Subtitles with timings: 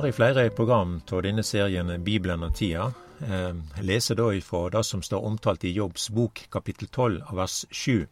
[0.00, 2.86] har i flere program av denne serien Bibelen og tida
[3.20, 7.56] eh, leser da ifra det som står omtalt i Jobbs bok kapittel 12 av vers
[7.68, 8.06] 7.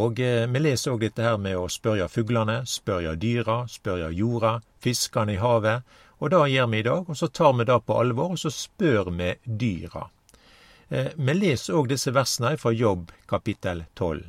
[0.00, 4.54] Og eh, vi leser òg dette her med å spørre fuglene, spørre dyra, spørre jorda,
[4.80, 5.84] fiskene i havet.
[6.24, 8.54] Og det gjør vi i dag, og så tar vi det på alvor, og så
[8.54, 10.06] spør vi dyra.
[10.88, 14.24] Eh, vi leser òg disse versene fra Jobb kapittel 12.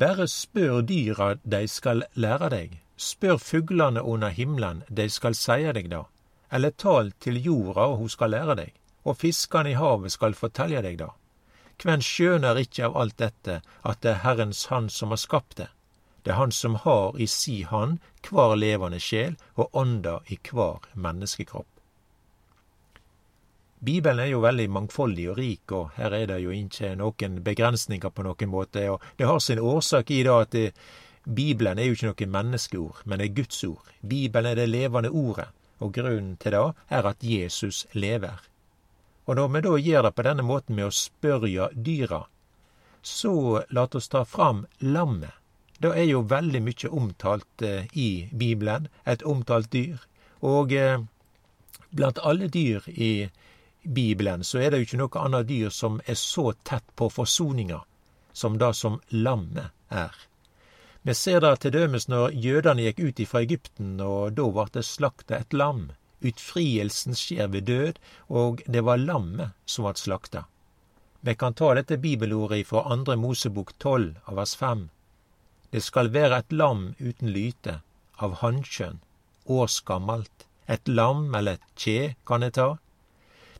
[0.00, 2.80] Bare spør dyra, de skal lære deg.
[2.96, 6.06] Spør fuglene under himmelen, de skal seie deg da.
[6.50, 8.74] Eller tal til jorda, og hun skal lære deg.
[9.04, 11.12] Og fiskene i havet skal fortelle deg da.
[11.76, 15.68] Kven skjønner ikke av alt dette at det er Herrens Han som har skapt det?
[16.24, 20.88] Det er Han som har i si hand hver levende sjel og ånda i hver
[20.94, 21.68] menneskekropp.
[23.86, 28.10] Bibelen er jo veldig mangfoldig og rik, og her er det jo ikke noen begrensninger
[28.10, 28.88] på noen måte.
[28.90, 30.72] og Det har sin årsak i det at det,
[31.34, 33.86] Bibelen er jo ikke noe menneskeord, men er Guds ord.
[34.00, 35.48] Bibelen er det levende ordet,
[35.82, 38.38] og grunnen til det er at Jesus lever.
[39.26, 42.20] Og når vi da gjør det på denne måten med å spørre dyra,
[43.02, 45.34] så la oss ta fram lammet.
[45.78, 49.98] Det er jo veldig mye omtalt eh, i Bibelen, et omtalt dyr.
[50.46, 51.02] Og eh,
[51.90, 53.28] blant alle dyr i
[53.82, 57.82] Bibelen så er det jo ikke noe annet dyr som er så tett på forsoninga
[58.32, 60.14] som det som lammet er.
[61.06, 64.82] Vi ser det til dømes når jødene gikk ut ifra Egypten, og da ble det
[64.88, 65.84] slakta et lam.
[66.26, 70.42] Utfrielsen skjer ved død, og det var lammet som ble slakta.
[71.22, 74.88] Vi kan ta dette bibelordet fra andre Mosebok tolv av vers fem.
[75.70, 77.78] Det skal være et lam uten lyte,
[78.18, 78.98] av hannkjønn,
[79.46, 82.72] årsgammalt, et lam eller et kje kan det ta.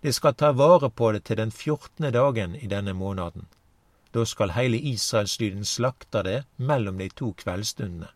[0.03, 3.47] Det skal ta vare på det til den fjortende dagen i denne måneden.
[4.17, 8.09] Da skal heile israelslyden slakta det mellom de to kveldsstundene.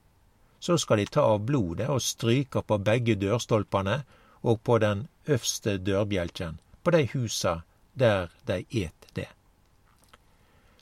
[0.61, 3.99] Så skal de ta av blodet og stryke på begge dørstolpene
[4.43, 7.61] og på den øvste dørbjelken, på de husa
[7.93, 9.29] der de et det.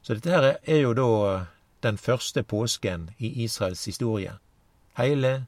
[0.03, 1.45] Så dette her er jo da
[1.83, 4.39] den første påsken i Israels historie.
[4.99, 5.47] Heile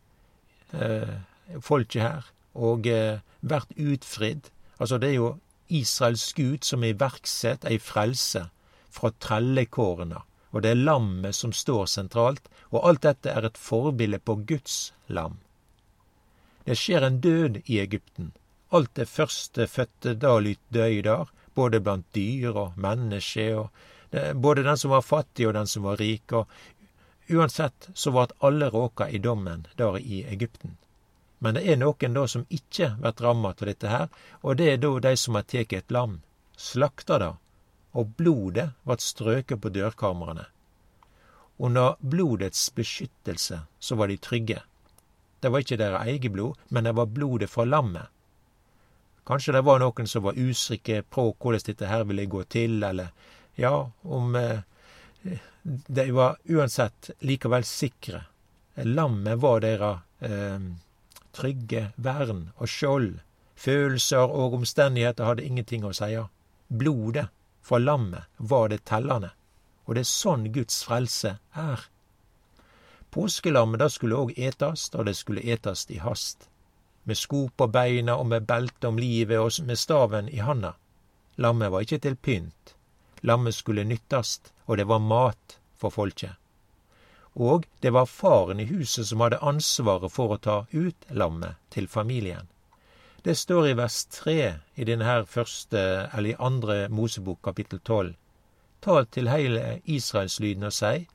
[0.75, 1.14] eh,
[1.60, 4.50] folket her, og eh, vært utfridd.
[4.80, 5.36] Altså, det er jo
[5.69, 8.48] Israels Gud som iverksetter ei frelse
[8.91, 14.19] fra trellekårene, og det er lammet som står sentralt, og alt dette er et forbilde
[14.19, 15.39] på Guds lam.
[16.65, 18.33] Det skjer en død i Egypten.
[18.71, 23.71] Alt det førstefødte da lyt døy der, både blant dyr og menneske, og
[24.11, 26.51] det, både den som var fattig og den som var rik, og
[27.31, 30.77] uansett så vart alle råka i dommen der i Egypten.
[31.39, 34.09] Men det er noen da som ikke vert ramma av dette her,
[34.43, 36.21] og det er da de som har tatt et lam,
[36.57, 37.31] slakta det
[37.93, 40.47] og blodet vart strøket på dørkamrene.
[41.61, 44.62] Under blodets beskyttelse så var de trygge.
[45.41, 48.09] Det var ikke deres eget blod, men det var blodet fra lammet.
[49.27, 53.12] Kanskje det var noen som var usikre på hvordan dette her ville gå til, eller
[53.61, 54.61] ja, om eh,
[55.62, 58.22] De var uansett likevel sikre.
[58.77, 60.62] Lammet var deres eh,
[61.37, 63.19] trygge vern og skjold.
[63.61, 66.17] Følelser og omstendigheter hadde ingenting å si.
[66.69, 67.28] Blodet
[67.62, 69.31] for lammet var det tellende,
[69.84, 71.87] og det er sånn Guds frelse er.
[73.10, 76.47] Påskelammet da skulle òg etast, og det skulle etast i hast.
[77.03, 80.76] Med sko på beina og med belte om livet og med staven i handa.
[81.37, 82.76] Lammet var ikke til pynt.
[83.26, 86.37] Lammet skulle nyttast, og det var mat for folket.
[87.34, 91.88] Og det var faren i huset som hadde ansvaret for å ta ut lammet til
[91.88, 92.48] familien.
[93.22, 95.81] Det står i vers tre i denne første,
[96.12, 98.15] eller i andre Mosebok kapittel tolv.
[98.80, 101.06] Tal til heile Israelslyden og sei,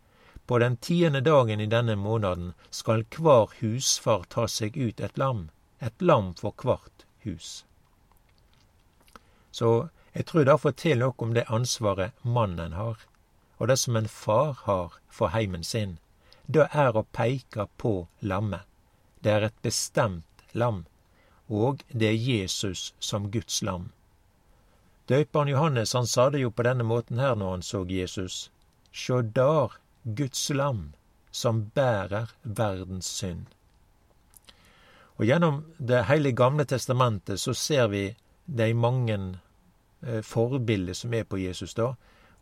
[0.46, 5.50] på den tiende dagen i denne måneden skal hver husfar ta seg ut et lam,
[5.82, 7.66] et lam for hvert hus.
[9.52, 13.00] Så jeg tror det forteller noe om det ansvaret mannen har,
[13.58, 15.98] og det som en far har for heimen sin.
[16.46, 18.62] Det er å peike på lammet.
[19.26, 20.86] Det er et bestemt lam
[21.48, 23.92] og det er Jesus som Guds lam.
[25.08, 28.50] Døyperen Johannes han sa det jo på denne måten her når han så Jesus.
[28.92, 30.94] Sjå dar, Guds lam,
[31.32, 33.46] som bærer verdens synd.
[35.18, 38.16] Og Gjennom Det hele gamle testamentet så ser vi
[38.46, 39.40] de mange
[40.02, 41.94] eh, forbilder som er på Jesus da.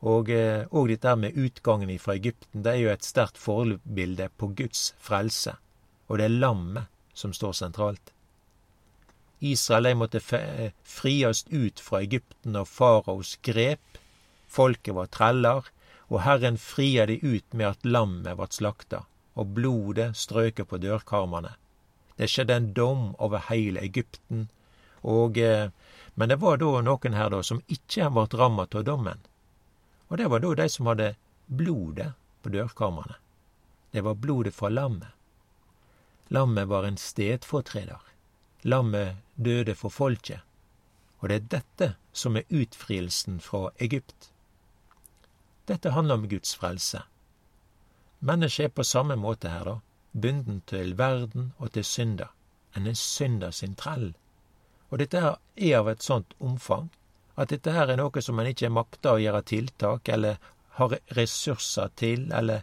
[0.02, 4.48] Og, eh, og dette med utgangen fra Egypten, det er jo et sterkt forbilde på
[4.48, 5.56] Guds frelse.
[6.08, 8.14] Og det er lammet som står sentralt.
[9.44, 10.22] Israel måtte
[10.84, 14.00] friast ut fra Egypten og faraos grep.
[14.48, 15.68] Folket var treller,
[16.08, 19.02] og Herren fria de ut med at lammet ble slakta,
[19.36, 21.56] og blodet strøket på dørkarmene.
[22.16, 24.48] Det skjedde en dom over hele Egypten.
[25.02, 25.72] Og, eh,
[26.16, 29.20] men det var da noen her da som ikke ble ramma av dommen.
[30.08, 31.16] Og det var da de som hadde
[31.48, 32.14] blodet
[32.44, 33.18] på dørkarmene.
[33.92, 35.12] Det var blodet fra lammet.
[36.30, 38.13] Lammet var en stedfortreder.
[38.64, 40.40] Lammet døde for folket.
[41.20, 44.32] Og det er dette som er utfrielsen fra Egypt.
[45.68, 47.02] Dette handler om Guds frelse.
[48.20, 49.76] Mennesket er på samme måte her, da,
[50.14, 52.32] bunden til verden og til synder.
[52.76, 54.14] En er synder sin trell.
[54.90, 56.90] Og dette her er av et sånt omfang
[57.36, 60.38] at dette her er noe som en ikke makter å gjøre tiltak, eller
[60.78, 62.62] har ressurser til, eller,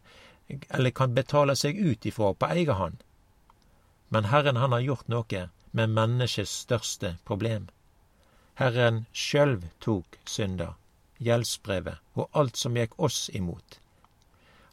[0.71, 3.01] eller kan betale seg ut ifra på egen hånd.
[4.11, 7.69] Men Herren han har gjort noe med menneskets største problem.
[8.55, 10.75] Herren sjølv tok synda,
[11.19, 13.81] gjeldsbrevet og alt som gikk oss imot.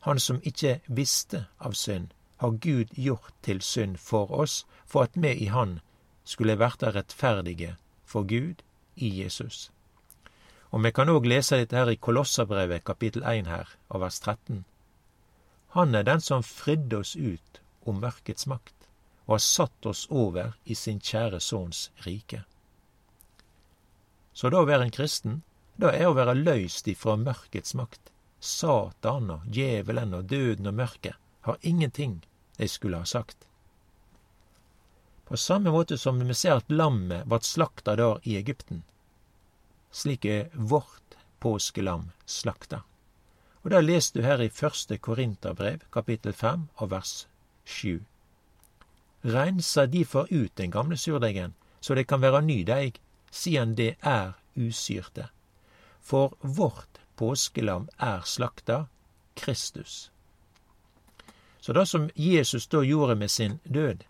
[0.07, 5.15] Han som ikke visste av synd, har Gud gjort til synd for oss, for at
[5.15, 5.79] vi i Han
[6.23, 8.61] skulle verta rettferdige for Gud
[8.95, 9.71] i Jesus.
[10.71, 14.65] Og vi kan òg lese dette her i Kolosserbrevet kapittel 1 her, av vers 13.
[15.75, 18.76] Han er den som fridde oss ut om mørkets makt,
[19.27, 22.43] og har satt oss over i sin kjære Sønns rike.
[24.33, 25.41] Så da å være en kristen,
[25.75, 28.11] da er å være løyst ifra mørkets makt.
[28.39, 32.21] Satan og djevelen og døden og mørket har ingenting
[32.57, 33.47] de skulle ha sagt.
[35.27, 38.83] På samme måte som vi ser at lammet vart slakta der i Egypten,
[39.91, 42.83] slik er vårt påskelam slakta.
[43.65, 47.25] Og det leser du her i første Korinterbrev, kapittel fem og vers
[47.65, 48.05] sju.
[49.23, 52.99] Rensa difor ut den gamle surdeigen, så det kan være ny deig,
[53.31, 55.27] siden det er usyrte.
[56.01, 58.85] For vårt påskelam er slakta,
[59.35, 60.11] Kristus.
[61.59, 64.03] Så det som Jesus da gjorde med sin død,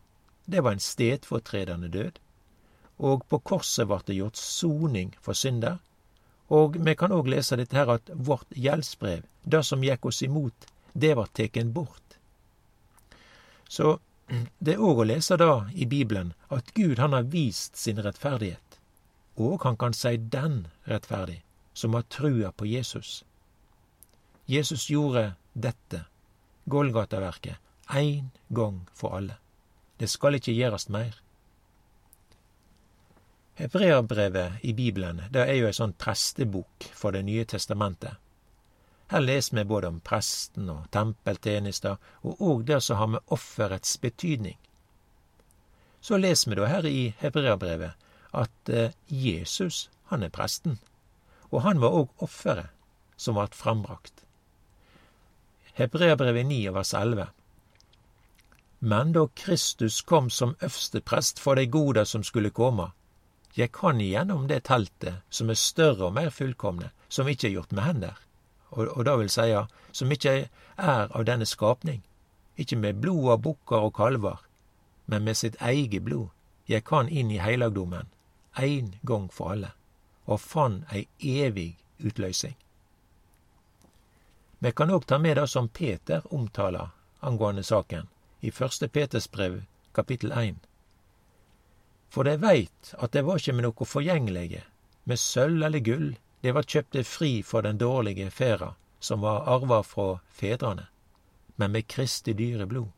[0.45, 2.11] det var en stedfortredende død.
[2.97, 5.77] Og på korset ble det gjort soning for synder.
[6.49, 10.67] Og vi kan òg lese dette her at vårt gjeldsbrev, det som gikk oss imot,
[10.93, 12.17] det var teken bort.
[13.69, 13.97] Så
[14.59, 18.79] det er òg å lese da i Bibelen at Gud han har vist sin rettferdighet.
[19.37, 21.43] Og han kan si den rettferdig,
[21.73, 23.23] som har trua på Jesus.
[24.45, 26.05] Jesus gjorde dette
[26.65, 27.57] Golgataverket
[27.87, 29.37] ein gong for alle.
[29.97, 31.15] Det skal ikke gjøres meir.
[33.57, 38.19] Hebreabrevet i Bibelen det er jo ei sånn prestebok for Det nye testamentet.
[39.07, 41.95] Her leser vi både om presten og tempeltjenester,
[42.27, 44.57] og òg det som har med offerets betydning.
[46.01, 47.95] Så leser vi da her i Hebreabrevet
[48.35, 50.79] at eh, Jesus, han er presten,
[51.51, 52.73] og han var òg offeret
[53.15, 54.13] som vart frambrakt.
[55.79, 57.27] Hebreabrevet 9 vers 11.
[58.79, 62.91] Men da Kristus kom som øversteprest for dei gode som skulle komme,
[63.57, 67.73] gikk han igjennom det teltet som er større og mer fullkomne, som ikke er gjort
[67.73, 68.17] med hender,
[68.69, 70.35] og, og da vil seia, som ikkje
[70.77, 72.03] er av denne skapning,
[72.57, 74.41] ikkje med blod av bukkar og kalvar,
[75.05, 76.29] men med sitt eige blod
[76.67, 78.09] gjekk han inn i heilagdommen,
[78.57, 79.71] ein gong for alle,
[80.25, 82.57] og fann ei evig utløysing.
[84.59, 86.89] Vi kan òg ta med det som Peter omtaler
[87.21, 88.07] angående saken
[88.41, 89.61] i første Peters brev,
[89.93, 90.55] kapittel 1.
[92.09, 94.63] For de veit at det var ikkje med noe forgjengelege,
[95.05, 96.15] med sølv eller gull,
[96.53, 100.87] var kjøpte fri for den dårlige færa, som var arva fra fedrene,
[101.55, 102.91] men med Kristi dyre blod,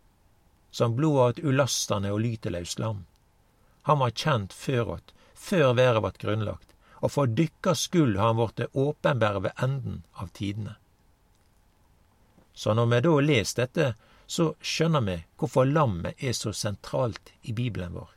[0.72, 3.06] som blod av et ulastande og lyteløst lam.
[3.88, 8.42] Han var kjent før åt, før været vart grunnlagt, og for dykkar skuld har han
[8.42, 10.76] vorte åpenbær ved enden av tidene.
[12.54, 13.94] Så når vi da les dette,
[14.28, 18.10] så skjønner vi hvorfor lammet er så sentralt i Bibelen vår.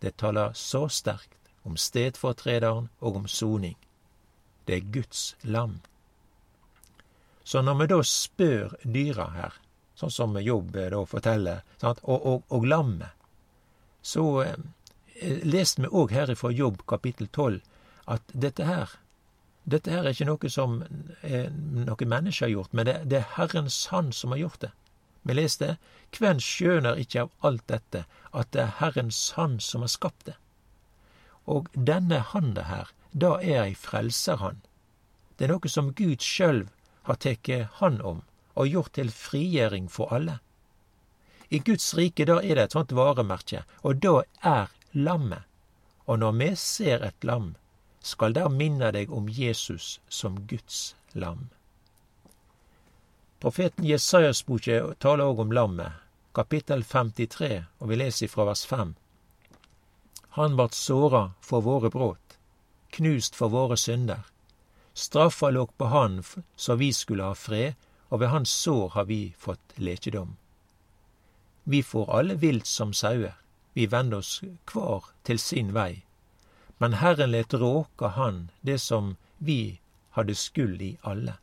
[0.00, 3.76] Det taler så sterkt om stedfortrederen og om soning.
[4.68, 5.78] Det er Guds lam.
[7.48, 9.54] Så når vi da spør dyra her,
[9.96, 13.16] sånn som Jobb da forteller, og, og, og, lammet,
[14.04, 17.62] så eh, leste vi òg her fra Jobb kapittel 12
[18.12, 18.92] at dette her
[19.68, 20.78] dette her er ikke noe som
[21.26, 24.70] er noe menneske har gjort, men det, det, er Herrens Hand som har gjort det.
[25.28, 25.74] Vi leste
[26.14, 30.36] Kven skjønner ikke av alt dette at det er Herrens Hand som har skapt det?
[31.48, 34.60] Og denne handa her, da er ei frelserhand.
[35.36, 36.68] Det er noe som Gud sjølv
[37.08, 37.48] har tatt
[37.80, 38.22] hand om
[38.58, 40.40] og gjort til frigjering for alle.
[41.48, 45.46] I Guds rike da er det et sånt varemerke, og da er lammet.
[46.04, 47.54] Og når vi ser et lam,
[48.00, 51.48] skal der minne deg om Jesus som Guds lam.
[53.40, 55.92] Profeten Jesajas boke taler òg om lammet,
[56.34, 58.94] kapittel 53, og vi leser fra vers 5.
[60.38, 62.27] Han vart såra for våre brudd,
[62.90, 64.24] knust for våre synder.
[64.94, 66.22] Straffa låg på han
[66.56, 67.74] så vi skulle ha fred,
[68.08, 70.36] og ved hans sår har vi fått lekedom.
[71.64, 73.34] Vi får alle vilt som sauer,
[73.72, 76.04] vi vender oss kvar til sin vei.
[76.78, 79.80] Men Herren let råka han det som vi
[80.16, 81.34] hadde skyld i alle.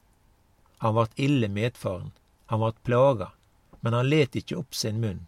[0.77, 2.11] Han vart ille medfaren,
[2.45, 3.31] han vart plaga,
[3.79, 5.25] men han let ikkje opp sin munn,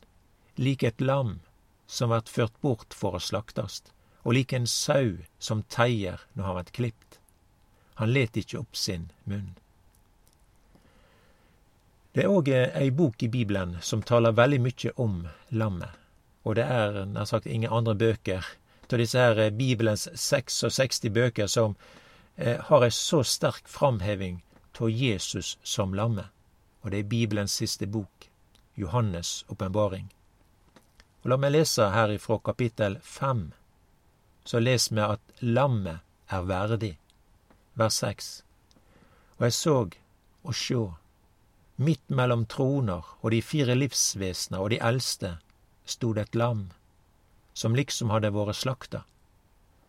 [0.55, 1.39] lik et lam
[1.87, 3.93] som vert ført bort for å slaktast,
[4.27, 7.19] og lik en sau som teier når han vert klipt.
[7.95, 9.53] Han let ikkje opp sin munn.
[12.11, 15.21] Det er òg ei bok i Bibelen som taler veldig mykje om
[15.55, 15.93] lammet,
[16.43, 18.43] og det er nær sagt ingen andre bøker
[18.91, 21.75] av disse her Bibelens 66 bøker som
[22.35, 24.41] eh, har ei så sterk framheving
[24.79, 26.27] av Jesus som lammet.
[26.83, 28.29] Og det er Bibelens siste bok,
[28.75, 30.07] Johannes' åpenbaring.
[31.27, 33.51] La meg lese her ifra kapittel fem.
[34.47, 35.99] Så les vi at lammet
[36.31, 36.93] er verdig.
[37.75, 38.29] Vers seks.
[39.37, 39.75] Og jeg så
[40.47, 40.83] og sjå,
[41.77, 45.35] midt mellom troner og de fire livsvesener og de eldste,
[45.85, 46.69] stod et lam,
[47.53, 49.03] som liksom hadde vært slakta.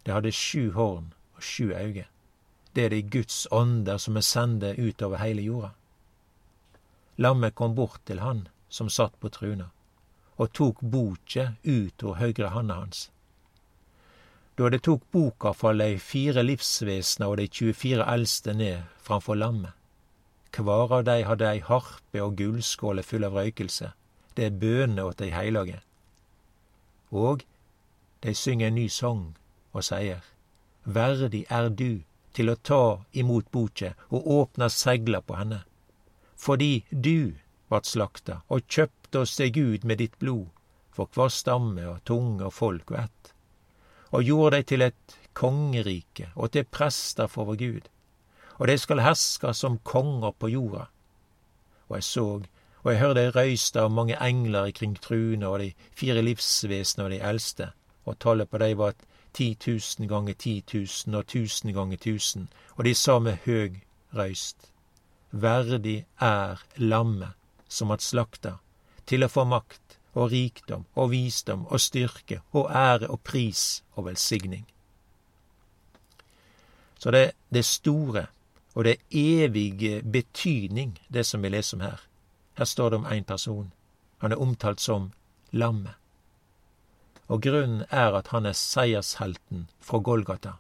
[0.05, 2.09] Det hadde sju horn og sju øyne
[2.79, 5.73] det er de Guds ånder som er sende utover heile jorda.
[7.19, 9.71] Lammet kom bort til han som satt på truna,
[10.39, 13.09] og tok boket ut av høyre handa hans.
[14.59, 19.71] Da det tok boka, fra dei fire livsvesna og de 24 eldste ned framfor lammet.
[20.51, 23.93] Kvar av dei hadde ei harpe og gullskåle full av røykelse.
[24.35, 25.79] Det er bønene åt dei heilage.
[27.15, 27.45] Og
[28.25, 29.23] dei synger en ny sang
[29.71, 30.25] og sier,
[30.83, 32.03] Verdig er du,
[32.35, 35.63] til å ta imot boka og åpne segla på henne.
[36.35, 37.35] Fordi du
[37.71, 40.49] vart slakta og kjøpte oss til Gud med ditt blod,
[40.91, 43.35] for hver stamme og tunge og folk og ett,
[44.11, 47.89] og gjorde dei til et kongerike og til prester for vår Gud,
[48.59, 50.87] og de skal herska som konger på jorda.
[51.89, 52.49] Og jeg såg,
[52.83, 57.15] og jeg hørte ei røyste av mange engler ikring truene og de fire livsvesenene og
[57.15, 57.71] de eldste,
[58.05, 58.97] og tallet på dei var
[59.33, 63.83] ti tusen ganger ti tusen og tusen ganger tusen, og de sa med høg
[64.17, 64.73] røyst,
[65.31, 67.37] Verdig er lammet
[67.69, 68.57] som at slakta,
[69.05, 69.88] til å få makt
[70.19, 74.67] og rikdom og visdom og styrke og ære og pris og velsigning.
[76.99, 78.27] Så det, det store
[78.75, 82.03] og det evige betydning, det som vi leser om her.
[82.59, 83.73] Her står det om én person.
[84.19, 85.13] Han er omtalt som
[85.53, 85.95] lammet
[87.29, 90.57] og grunnen er at han er seiershelten fra Golgata.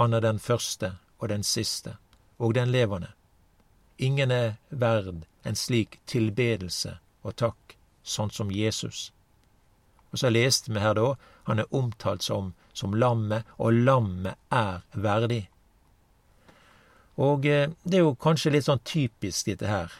[0.00, 1.96] Han er den første og den siste,
[2.38, 3.12] og den levende.
[3.98, 9.08] Ingen er verd en slik tilbedelse og takk, sånn som Jesus.
[10.12, 11.14] Og så leste vi her da,
[11.48, 15.42] han er omtalt som, som lammet, og lammet er verdig.
[17.18, 19.92] Og eh, det er jo kanskje litt sånn typisk dette her,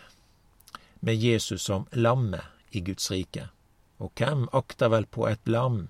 [1.04, 3.48] med Jesus som lammet i Guds rike.
[4.02, 5.86] Og hvem akter vel på et lam?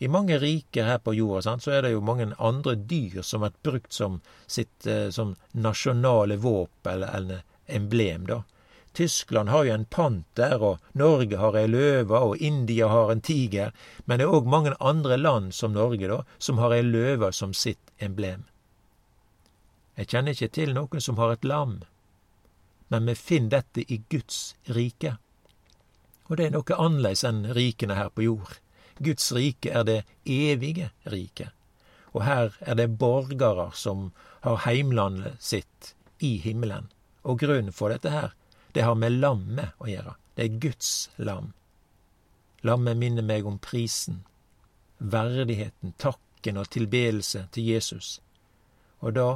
[0.00, 3.50] I mange riker her på jorda så er det jo mange andre dyr som har
[3.50, 8.24] vært brukt som sitt eh, som nasjonale våpen eller, eller emblem.
[8.30, 8.42] da.
[8.92, 13.70] Tyskland har jo en panter, og Norge har ei løve, og India har en tiger.
[14.04, 17.54] Men det er òg mange andre land som Norge da, som har ei løve som
[17.54, 18.46] sitt emblem.
[19.96, 21.80] Jeg kjenner ikke til noen som har et lam,
[22.90, 25.14] men vi finner dette i Guds rike.
[26.26, 28.58] Og det er noe annerledes enn rikene her på jord.
[28.98, 31.54] Guds rike er det evige riket.
[32.10, 34.10] Og her er det borgere som
[34.42, 36.90] har heimlandet sitt i himmelen.
[37.22, 38.32] Og grunnen for dette her,
[38.74, 40.14] det har med lammet å gjøre.
[40.34, 41.52] Det er Guds lam.
[42.62, 44.22] Lammet minner meg om prisen,
[44.98, 48.18] verdigheten, takken og tilbedelse til Jesus.
[49.00, 49.28] Og da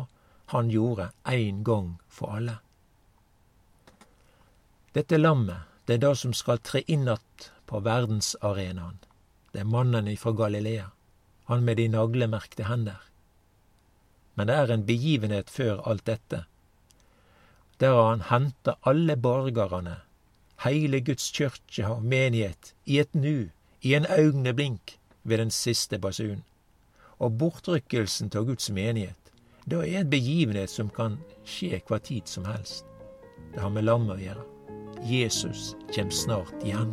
[0.52, 2.58] han gjorde én gang for alle.
[4.94, 8.98] Dette lammet det er det som skal tre inn att på verdensarenaen.
[9.52, 10.90] Det er mannen ifra Galilea,
[11.44, 13.00] han med de naglemerkte hender.
[14.34, 16.44] Men det er en begivenhet før alt dette.
[17.80, 19.96] Der han henta alle borgerne,
[20.64, 23.50] heile Guds kyrkje og menighet, i et nu,
[23.82, 26.44] i en augneblink, ved den siste basun.
[27.18, 29.32] Og bortrykkelsen av Guds menighet,
[29.66, 32.84] det er en begivenhet som kan skje hva tid som helst.
[33.54, 34.46] Det har med lammet å gjøre.
[35.08, 36.92] Jesus kjem snart igjen.